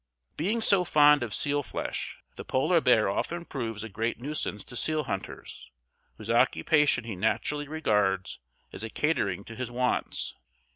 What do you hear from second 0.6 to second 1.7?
so fond of seal